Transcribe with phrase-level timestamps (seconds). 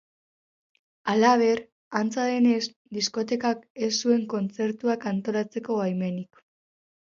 [1.11, 1.59] Halaber,
[1.99, 2.61] antza denez,
[2.97, 6.43] diskotekak ez zuen kontzertuak antolatzeko baimenik.